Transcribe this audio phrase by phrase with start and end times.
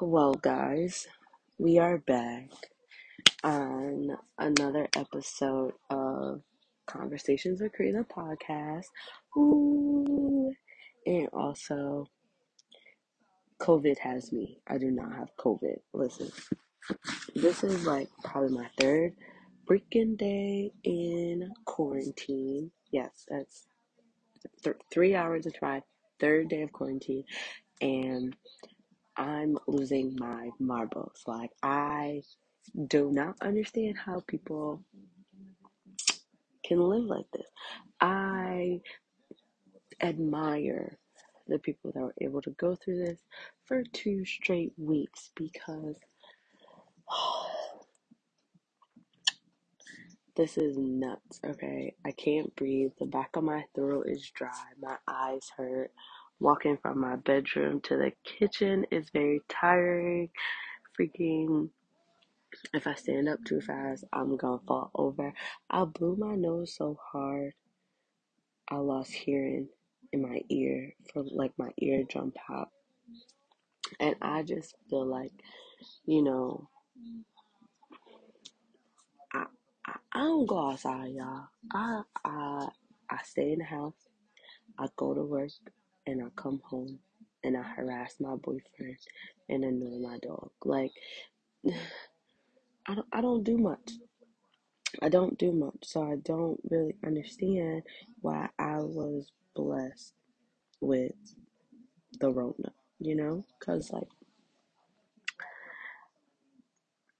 [0.00, 1.08] Well, guys,
[1.58, 2.50] we are back
[3.42, 6.42] on another episode of
[6.86, 8.84] Conversations with Karina podcast.
[9.36, 10.54] Ooh.
[11.04, 12.06] And also,
[13.60, 14.60] COVID has me.
[14.68, 15.80] I do not have COVID.
[15.92, 16.30] Listen,
[17.34, 19.14] this is like probably my third
[19.68, 22.70] freaking day in quarantine.
[22.92, 23.66] Yes, that's
[24.62, 25.82] th- three hours into my
[26.20, 27.24] third day of quarantine.
[27.80, 28.36] And
[29.18, 31.24] I'm losing my marbles.
[31.26, 32.22] Like, I
[32.88, 34.82] do not understand how people
[36.64, 37.48] can live like this.
[38.00, 38.80] I
[40.02, 40.98] admire
[41.48, 43.20] the people that were able to go through this
[43.66, 45.96] for two straight weeks because
[50.36, 51.94] this is nuts, okay?
[52.06, 52.92] I can't breathe.
[53.00, 54.50] The back of my throat is dry.
[54.80, 55.92] My eyes hurt.
[56.40, 60.30] Walking from my bedroom to the kitchen is very tiring.
[60.98, 61.70] Freaking
[62.72, 65.32] if I stand up too fast, I'm gonna fall over.
[65.70, 67.52] I blew my nose so hard,
[68.68, 69.68] I lost hearing
[70.12, 72.70] in my ear from like my eardrum pop.
[74.00, 75.32] And I just feel like,
[76.04, 76.68] you know,
[79.32, 79.44] I,
[79.86, 81.46] I, I don't go outside, y'all.
[81.72, 82.68] I, I,
[83.10, 83.94] I stay in the house.
[84.78, 85.50] I go to work
[86.08, 86.98] and I come home
[87.44, 88.96] and I harass my boyfriend
[89.48, 90.50] and annoy my dog.
[90.64, 90.92] Like,
[92.86, 93.92] I don't, I don't do much.
[95.02, 97.82] I don't do much, so I don't really understand
[98.22, 100.14] why I was blessed
[100.80, 101.12] with
[102.18, 103.44] the Rona, you know?
[103.60, 104.08] Because, like,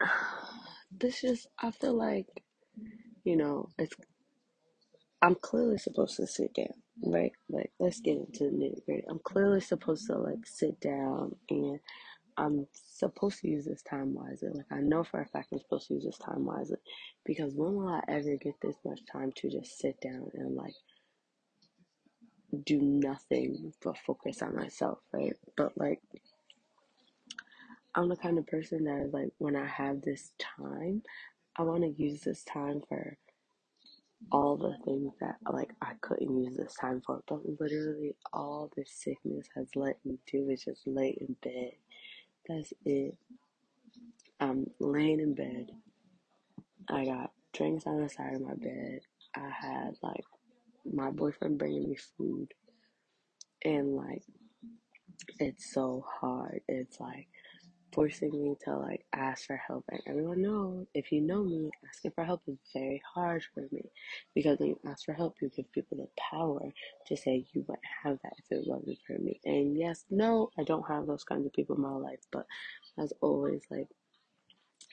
[0.90, 2.26] this is, I feel like,
[3.24, 3.94] you know, it's,
[5.20, 7.32] I'm clearly supposed to sit down, right?
[7.48, 9.04] Like, let's get into the nitty gritty.
[9.08, 11.80] I'm clearly supposed to, like, sit down and
[12.36, 14.50] I'm supposed to use this time wisely.
[14.54, 16.78] Like, I know for a fact I'm supposed to use this time wisely
[17.24, 20.74] because when will I ever get this much time to just sit down and, like,
[22.64, 25.34] do nothing but focus on myself, right?
[25.56, 26.00] But like,
[27.94, 31.02] I'm the kind of person that is like, when I have this time,
[31.56, 33.16] I want to use this time for
[34.32, 37.22] all the things that like I couldn't use this time for.
[37.28, 41.72] But literally, all this sickness has let me do is just lay in bed.
[42.48, 43.16] That's it.
[44.40, 45.70] I'm laying in bed.
[46.88, 49.00] I got drinks on the side of my bed.
[49.36, 50.24] I had like
[50.90, 52.54] my boyfriend bringing me food,
[53.64, 54.22] and like
[55.38, 56.60] it's so hard.
[56.68, 57.28] It's like
[57.98, 59.84] forcing me to like ask for help.
[59.88, 63.90] And everyone knows if you know me, asking for help is very hard for me
[64.36, 66.72] because when you ask for help, you give people the power
[67.08, 69.40] to say you wouldn't have that if it wasn't for me.
[69.44, 72.46] And yes, no, I don't have those kinds of people in my life, but
[72.96, 73.88] as always like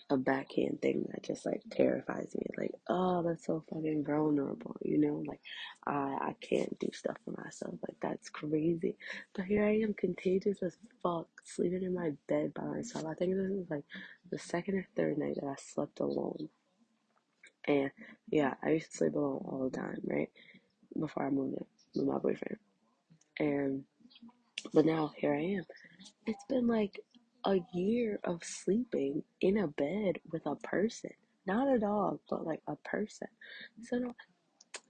[0.10, 2.46] a backhand thing that just like terrifies me.
[2.58, 5.24] Like, oh, that's so fucking vulnerable, you know?
[5.26, 5.42] Like,
[5.88, 7.76] I I can't do stuff for myself.
[7.88, 8.96] Like, that's crazy.
[9.34, 13.06] But here I am, contagious as fuck, sleeping in my bed by myself.
[13.06, 13.86] I think this is like
[14.32, 16.50] the second or third night that I slept alone.
[17.68, 17.92] And
[18.30, 20.30] yeah, I used to sleep alone all the time, right?
[21.00, 22.58] Before I moved in with my boyfriend.
[23.40, 23.84] And
[24.74, 25.66] but now here I am.
[26.28, 27.00] It's been like
[27.46, 31.12] a year of sleeping in a bed with a person.
[31.48, 33.28] Not a dog, but like a person.
[33.84, 34.16] So, no,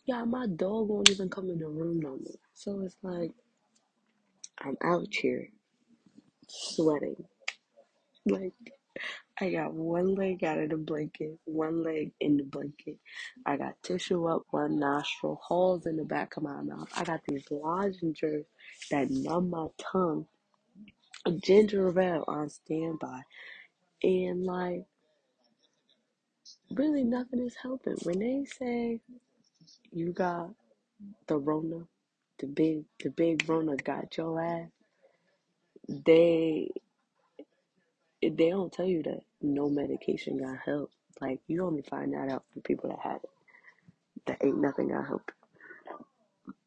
[0.05, 2.39] yeah, my dog won't even come in the room no more.
[2.53, 3.31] So it's like,
[4.61, 5.49] I'm out here
[6.47, 7.25] sweating.
[8.25, 8.53] Like,
[9.39, 12.97] I got one leg out of the blanket, one leg in the blanket.
[13.45, 16.89] I got tissue up one nostril, Halls in the back of my mouth.
[16.95, 18.45] I got these lozenges
[18.91, 20.25] that numb my tongue,
[21.31, 23.21] ginger ale on standby.
[24.03, 24.85] And like,
[26.71, 27.95] really nothing is helping.
[28.03, 29.01] When they say
[29.91, 30.49] you got
[31.27, 31.85] the Rona,
[32.39, 34.69] the big the big Rona got your ass,
[35.87, 36.69] they
[38.21, 40.91] they don't tell you that no medication got help.
[41.21, 43.29] Like you only find that out from people that had it.
[44.27, 45.31] That ain't nothing got help.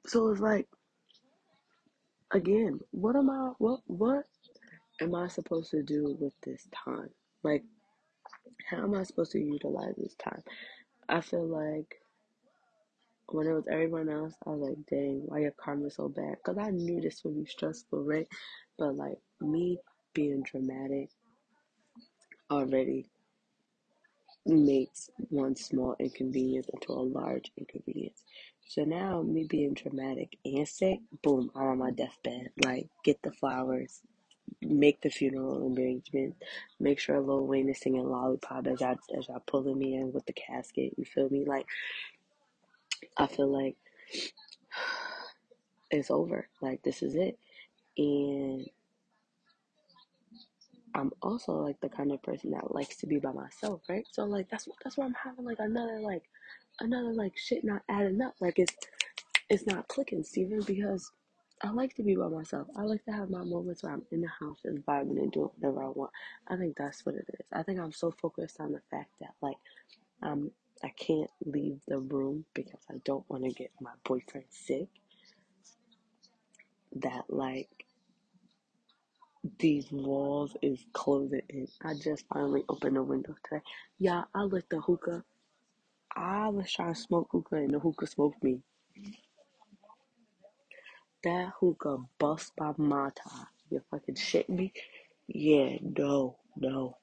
[0.06, 0.67] So it's like
[2.33, 4.25] again, what am I what what
[5.00, 7.11] am I supposed to do with this time?
[7.43, 7.65] Like
[8.69, 10.43] how am I supposed to utilize this time?
[11.09, 12.00] I feel like
[13.31, 16.37] when it was everyone else, I was like, dang, why your karma so bad?
[16.39, 18.29] Because I knew this would be stressful, right?
[18.79, 19.79] But like me
[20.15, 21.11] being dramatic
[22.50, 23.06] already
[24.47, 28.25] makes one small inconvenience into a large inconvenience.
[28.67, 32.50] So now me being dramatic and sick, boom, I'm on my deathbed.
[32.65, 34.00] Like, get the flowers,
[34.62, 36.39] make the funeral arrangements,
[36.81, 40.27] make sure Lil Wayne is singing Lollipop as I as I pulling me in with
[40.27, 40.95] the casket.
[40.97, 41.45] You feel me?
[41.47, 41.67] Like
[43.17, 43.77] I feel like
[45.91, 46.49] it's over.
[46.61, 47.39] Like this is it.
[47.97, 48.69] And
[50.95, 54.06] I'm also like the kind of person that likes to be by myself, right?
[54.11, 56.25] So like that's that's why I'm having like another like
[56.81, 58.35] another like shit not adding up.
[58.41, 58.75] Like it's
[59.50, 61.11] it's not clicking, Steven, because
[61.63, 62.69] I like to be by myself.
[62.77, 65.51] I like to have my moments where I'm in the house and vibing and doing
[65.59, 66.13] whatever I want.
[66.49, 67.47] I think that's what it is.
[67.53, 69.57] I think I'm so focused on the fact that like
[70.23, 70.53] um
[70.85, 74.89] I can't leave the room because I don't want to get my boyfriend sick.
[76.97, 77.71] That like
[79.59, 81.69] these walls is closing in.
[81.85, 83.63] I just finally opened the window today.
[83.99, 85.25] Yeah, I lit the hookah.
[86.17, 88.61] I was trying to smoke hookah and the hookah smoked me.
[91.25, 93.47] That hookah bust my time.
[93.70, 94.73] You fucking shit me?
[95.29, 96.99] Yeah, no, no.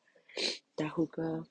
[0.78, 1.44] That hookah,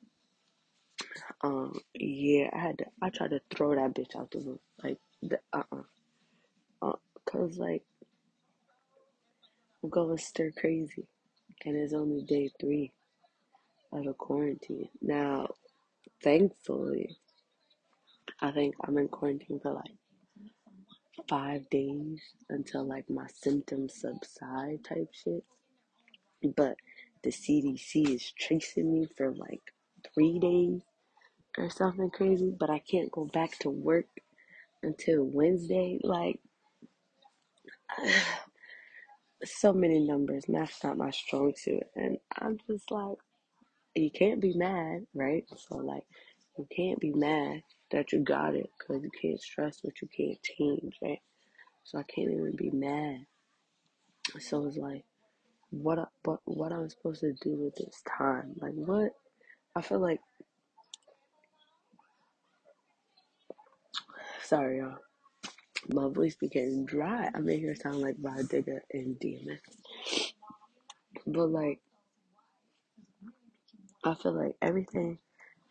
[1.43, 4.61] um, yeah, I had to, I tried to throw that bitch out the room.
[4.83, 5.83] Like, the, uh-uh.
[6.83, 6.93] Uh,
[7.27, 7.85] cause like,
[9.83, 11.07] I'm going stir crazy.
[11.65, 12.93] And it's only day three
[13.93, 14.89] of the quarantine.
[15.03, 15.49] Now,
[16.23, 17.17] thankfully,
[18.41, 19.97] I think I'm in quarantine for like
[21.29, 25.45] five days until like my symptoms subside type shit.
[26.57, 26.77] But
[27.23, 29.63] the CDC is tracing me for like
[30.15, 30.83] three days
[31.59, 34.07] or something crazy, but I can't go back to work
[34.83, 35.99] until Wednesday.
[36.03, 36.41] Like,
[39.45, 40.49] so many numbers.
[40.49, 41.85] Math's not my strong suit.
[41.97, 43.17] And I'm just like,
[43.95, 45.45] you can't be mad, right?
[45.57, 46.05] So, like,
[46.59, 47.63] you can't be mad
[47.95, 51.21] that you got it because you can't stress what you can't change, right?
[51.85, 53.27] So I can't even be mad.
[54.41, 55.05] So it's like,
[55.71, 58.55] what, I- but what I'm supposed to do with this time?
[58.61, 59.13] Like, what?
[59.77, 60.21] I feel like,
[64.43, 64.99] sorry, y'all.
[65.89, 67.31] My voice became dry.
[67.35, 69.61] I made her sound like Rah Digga and DMX.
[71.27, 71.81] But like,
[74.05, 75.19] I feel like everything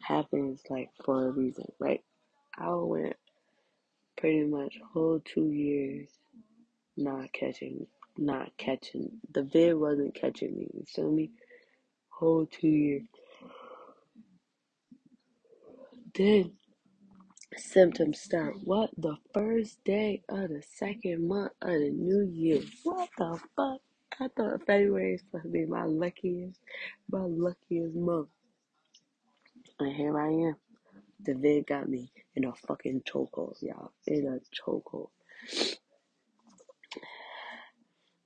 [0.01, 2.03] happens like for a reason, right?
[2.57, 3.15] I went
[4.17, 6.09] pretty much whole two years
[6.97, 9.19] not catching, not catching.
[9.33, 10.67] The vid wasn't catching me.
[10.73, 11.31] You feel me?
[12.09, 13.03] Whole two years.
[16.15, 16.53] Then
[17.57, 18.55] symptoms start.
[18.63, 22.61] What the first day of the second month of the new year?
[22.83, 23.81] What the fuck?
[24.19, 26.59] I thought February was supposed to be my luckiest,
[27.11, 28.29] my luckiest month.
[29.79, 30.55] And here I am.
[31.25, 33.91] The vid got me in a fucking chokehold, y'all.
[34.07, 34.39] In a
[34.71, 35.09] chokehold.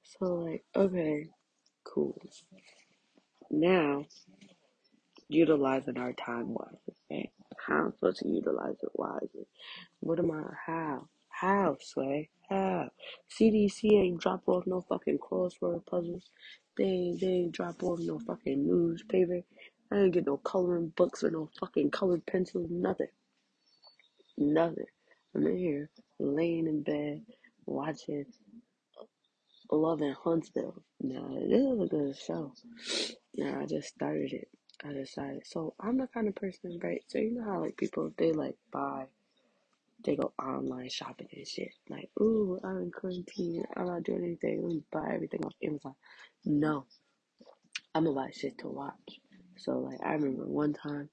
[0.03, 1.27] So like, okay,
[1.85, 2.21] cool.
[3.51, 4.05] Now,
[5.29, 7.31] utilizing our time wisely, right?
[7.67, 9.47] How I'm supposed to utilize it wisely.
[10.01, 11.07] What am I, how?
[11.29, 12.29] How, Sway?
[12.49, 12.89] How?
[13.29, 16.31] CDC ain't drop off no fucking crossword puzzles.
[16.77, 19.41] They they ain't drop off no fucking newspaper.
[19.91, 23.07] I didn't get no coloring books or no fucking colored pencils, nothing.
[24.37, 24.85] Nothing.
[25.35, 25.89] I'm in here,
[26.19, 27.23] laying in bed,
[27.65, 28.25] watching
[29.71, 30.81] Love in Huntsville.
[31.01, 32.53] Now, this is a good show.
[33.33, 34.47] Yeah, I just started it.
[34.85, 35.45] I decided.
[35.45, 37.03] So I'm the kind of person, right?
[37.07, 39.06] So you know how like people they like buy,
[40.06, 41.71] they go online shopping and shit.
[41.89, 43.63] Like, ooh, I'm in quarantine.
[43.75, 44.61] I'm not doing anything.
[44.61, 45.95] Let me buy everything off Amazon.
[46.45, 46.85] No,
[47.95, 49.19] I'm gonna buy shit to watch.
[49.57, 51.09] So like, I remember one time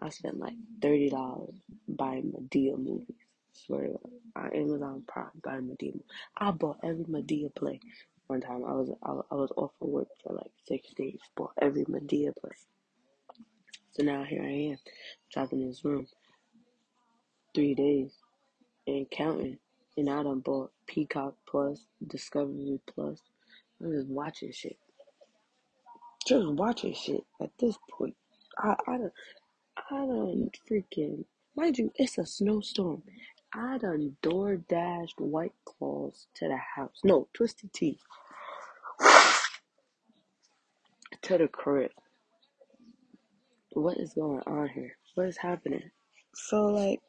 [0.00, 1.54] I spent like thirty dollars
[1.88, 3.16] buying Madea movies.
[3.52, 6.00] Swear to God, on Amazon Prime buying Madea.
[6.38, 7.80] I bought every Madea play.
[8.28, 11.18] One time I was I, I was off of work for like six days.
[11.36, 12.52] Bought every Madea play.
[13.92, 14.78] So now here I am,
[15.52, 16.06] in this room,
[17.54, 18.12] three days
[18.86, 19.58] and counting.
[19.96, 23.20] And I done bought Peacock Plus, Discovery Plus.
[23.82, 24.78] I'm just watching shit.
[26.28, 28.14] Just watching shit at this point.
[28.58, 29.12] I, I don't,
[29.90, 31.24] I don't freaking,
[31.56, 33.02] mind you, it's a snowstorm.
[33.54, 36.98] I done door dashed White Claws to the house.
[37.02, 37.98] No, Twisted Tea
[41.22, 41.92] to the crib.
[43.72, 44.98] What is going on here?
[45.14, 45.90] What is happening?
[46.34, 47.00] So, like,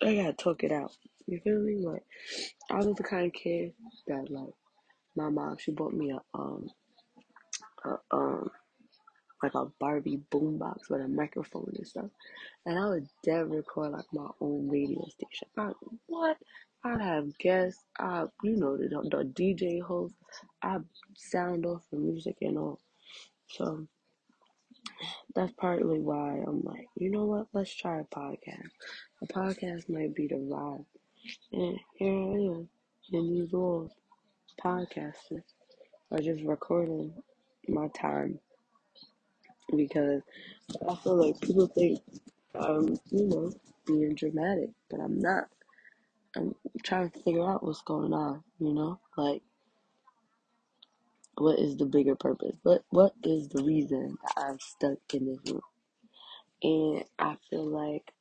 [0.00, 0.96] I gotta talk it out.
[1.26, 1.84] You feel me?
[1.84, 2.04] Like,
[2.70, 3.74] I was the kind of kid
[4.06, 4.54] that, like,
[5.16, 6.70] my mom, she bought me a, um,
[7.84, 8.50] a, um,
[9.42, 12.10] like a Barbie boombox with a microphone and stuff.
[12.66, 15.48] And I would dead record like my own radio station.
[15.56, 15.72] I,
[16.06, 16.36] what?
[16.84, 17.82] I'd have guests.
[17.98, 20.14] I, you know, the, the DJ host.
[20.62, 20.78] I
[21.14, 22.80] sound off the music and all.
[23.48, 23.86] So
[25.34, 27.48] that's partly why I'm like, you know what?
[27.52, 28.68] Let's try a podcast.
[29.22, 30.84] A podcast might be the vibe.
[31.52, 32.68] And here I am
[33.12, 33.92] in these walls,
[34.62, 35.42] podcasting
[36.10, 37.12] or just recording
[37.68, 38.38] my time
[39.76, 40.22] because
[40.88, 42.00] I feel like people think
[42.54, 43.52] I'm, you know,
[43.86, 45.44] being dramatic, but I'm not.
[46.36, 49.00] I'm trying to figure out what's going on, you know?
[49.16, 49.42] Like,
[51.36, 52.56] what is the bigger purpose?
[52.62, 55.62] What What is the reason that I'm stuck in this room?
[56.62, 58.12] And I feel like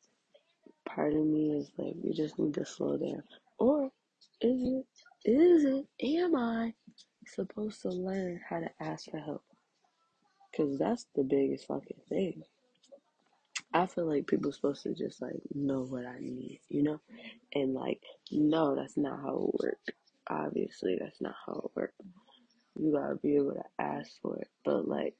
[0.85, 3.23] part of me is like, we just need to slow down.
[3.59, 3.91] Or
[4.41, 4.85] is it,
[5.25, 6.73] is it, am I
[7.35, 9.43] supposed to learn how to ask for help?
[10.51, 12.43] Because that's the biggest fucking thing.
[13.73, 17.01] I feel like people supposed to just like know what I need, you know?
[17.53, 19.89] And like, no, that's not how it works.
[20.27, 21.93] Obviously, that's not how it works.
[22.75, 24.47] You gotta be able to ask for it.
[24.65, 25.15] But like,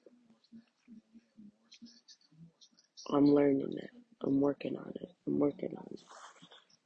[3.12, 3.90] I'm learning that.
[4.24, 5.12] I'm working on it.
[5.28, 6.02] I'm working on it.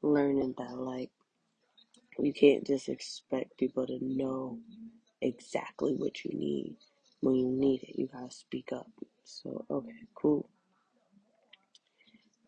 [0.01, 1.11] Learning that like,
[2.19, 4.59] you can't just expect people to know
[5.23, 6.75] exactly what you need
[7.21, 7.97] when you need it.
[7.97, 8.87] You gotta speak up.
[9.23, 10.49] So, okay, cool.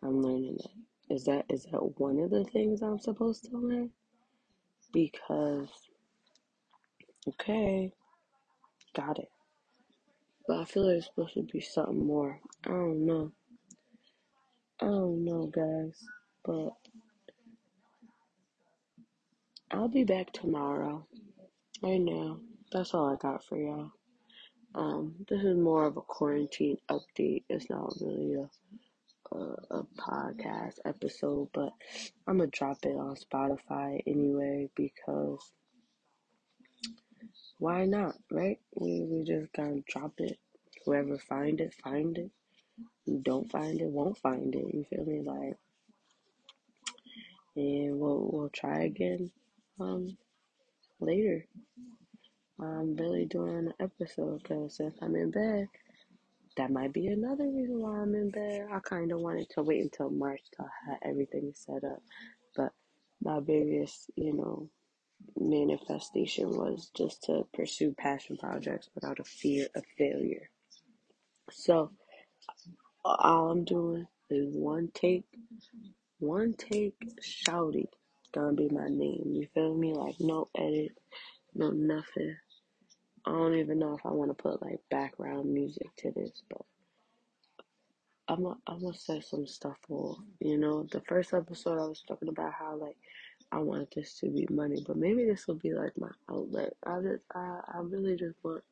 [0.02, 1.14] I'm learning that.
[1.14, 3.90] Is that is that one of the things I'm supposed to learn?
[4.92, 5.68] Because
[7.28, 7.92] okay,
[8.94, 9.30] got it.
[10.46, 12.40] But I feel like it's supposed to be something more.
[12.66, 13.32] I don't know.
[14.80, 16.04] I don't know, guys.
[16.44, 16.70] But
[19.70, 21.06] I'll be back tomorrow.
[21.84, 22.38] I now,
[22.76, 23.90] that's all I got for y'all.
[24.74, 27.44] Um, this is more of a quarantine update.
[27.48, 28.50] It's not really a
[29.32, 31.72] a, a podcast episode, but
[32.26, 35.40] I'm gonna drop it on Spotify anyway because
[37.58, 38.58] why not, right?
[38.74, 40.38] We we just gotta drop it.
[40.84, 42.30] Whoever find it, find it.
[43.06, 44.74] Who don't find it, won't find it.
[44.74, 45.22] You feel me?
[45.24, 45.56] Like,
[47.56, 49.30] and we'll we'll try again
[49.80, 50.18] um
[51.00, 51.46] later.
[52.60, 55.68] I'm really doing an episode because since I'm in bed,
[56.56, 58.68] that might be another reason why I'm in bed.
[58.72, 62.02] I kind of wanted to wait until March to have everything set up,
[62.56, 62.72] but
[63.22, 64.68] my biggest, you know,
[65.38, 70.50] manifestation was just to pursue passion projects without a fear of failure.
[71.50, 71.90] So
[73.04, 75.24] all I'm doing is one take,
[76.18, 77.86] one take, shouty.
[78.34, 79.32] Gonna be my name.
[79.34, 79.94] You feel me?
[79.94, 80.92] Like no edit,
[81.54, 82.36] no nothing.
[83.26, 86.62] I don't even know if I want to put like background music to this, but
[88.28, 90.18] I'm gonna I'm gonna set some stuff off.
[90.40, 92.96] You know, the first episode I was talking about how like
[93.50, 96.74] I wanted this to be money, but maybe this will be like my outlet.
[96.86, 98.62] I just I, I really just want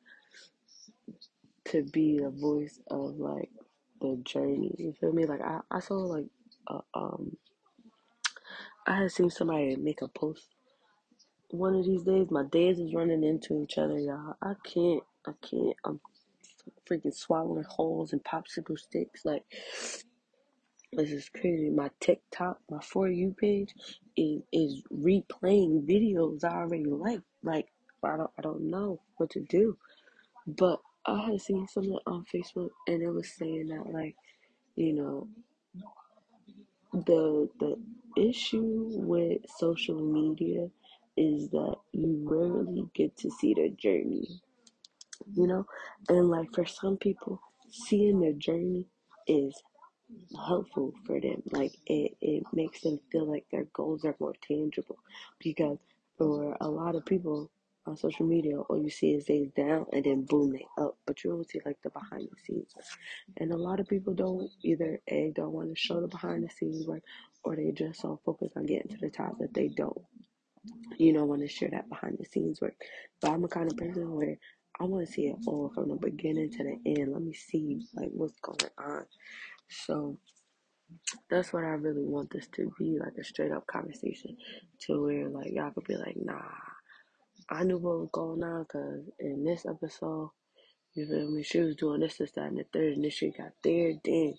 [1.65, 3.49] to be the voice of like
[4.01, 4.73] the journey.
[4.77, 5.25] You feel me?
[5.25, 6.27] Like I, I saw like
[6.93, 7.35] um
[8.87, 10.54] I had seen somebody make a post
[11.49, 12.27] one of these days.
[12.31, 14.35] My days is running into each other, y'all.
[14.41, 15.99] I can't I can't I'm
[16.89, 19.43] freaking swallowing Halls and popsicle sticks like
[20.93, 21.69] this is crazy.
[21.69, 23.73] My TikTok, my For You page
[24.15, 27.21] is is replaying videos I already like.
[27.43, 27.67] Like
[28.03, 29.77] I don't I don't know what to do.
[30.47, 34.15] But I had seen something on Facebook and it was saying that like,
[34.75, 35.27] you know,
[36.93, 37.77] the the
[38.15, 40.69] issue with social media
[41.17, 44.41] is that you rarely get to see the journey.
[45.33, 45.65] You know?
[46.09, 47.41] And like for some people,
[47.71, 48.85] seeing their journey
[49.27, 49.53] is
[50.35, 51.41] helpful for them.
[51.51, 54.97] Like it, it makes them feel like their goals are more tangible
[55.39, 55.77] because
[56.17, 57.49] for a lot of people
[57.87, 61.23] on social media, all you see is they down and then boom, they up, but
[61.23, 62.73] you don't see like the behind the scenes.
[63.37, 66.49] And a lot of people don't either a don't want to show the behind the
[66.49, 67.03] scenes work,
[67.43, 70.01] or they just so focused on getting to the top that they don't,
[70.97, 72.75] you know, want to share that behind the scenes work.
[73.21, 74.37] But I'm a kind of person where
[74.79, 77.13] I want to see it all from the beginning to the end.
[77.13, 79.05] Let me see like what's going on.
[79.69, 80.17] So
[81.29, 84.37] that's what I really want this to be like a straight up conversation
[84.81, 86.41] to where like y'all could be like, nah,
[87.49, 90.31] I knew what was going on because in this episode,
[90.93, 93.29] you feel me, she was doing this, this, that, and the third, and then she
[93.29, 94.35] got there, then,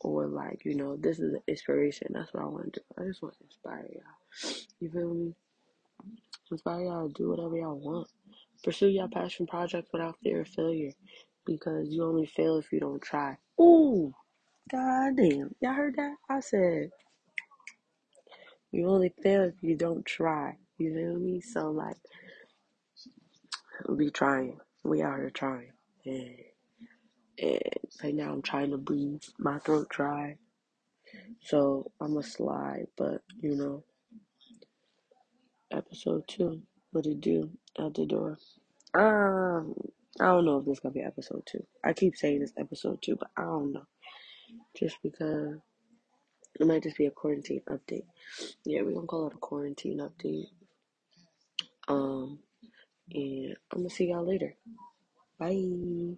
[0.00, 2.08] or like, you know, this is an inspiration.
[2.10, 3.02] That's what I want to do.
[3.02, 4.54] I just want to inspire y'all.
[4.80, 5.34] You feel me?
[6.50, 8.08] Inspire y'all to do whatever y'all want.
[8.64, 10.92] Pursue your passion projects without fear of failure
[11.46, 13.36] because you only fail if you don't try.
[13.60, 14.14] Ooh,
[14.70, 15.54] goddamn.
[15.60, 16.16] Y'all heard that?
[16.28, 16.90] I said,
[18.72, 20.56] You only fail if you don't try.
[20.78, 21.40] You feel me?
[21.40, 21.96] So like,
[23.88, 24.58] we trying.
[24.84, 25.72] We out here trying.
[26.04, 26.36] And,
[27.40, 27.62] and
[28.04, 29.22] right now I'm trying to breathe.
[29.38, 30.36] My throat dry.
[31.42, 32.86] So I'm going to slide.
[32.96, 33.84] But, you know,
[35.78, 36.60] episode two.
[36.90, 37.50] What it do?
[37.78, 38.38] Out the door.
[38.94, 39.74] Um,
[40.20, 41.64] I don't know if this gonna be episode two.
[41.84, 43.86] I keep saying it's episode two, but I don't know.
[44.76, 45.58] Just because
[46.58, 48.06] it might just be a quarantine update.
[48.64, 50.48] Yeah, we're gonna call it a quarantine update.
[51.86, 52.40] Um,
[53.12, 54.56] and I'm gonna see y'all later.
[55.38, 56.16] Bye.